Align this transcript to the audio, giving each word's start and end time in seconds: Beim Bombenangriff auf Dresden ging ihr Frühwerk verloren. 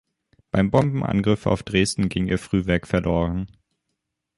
Beim 0.49 0.71
Bombenangriff 0.71 1.45
auf 1.45 1.61
Dresden 1.61 2.09
ging 2.09 2.25
ihr 2.27 2.39
Frühwerk 2.39 2.87
verloren. 2.87 3.45